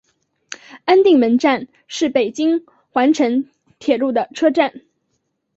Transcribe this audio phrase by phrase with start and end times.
[0.85, 3.45] 安定门站是北京环城
[3.77, 4.81] 铁路的车站。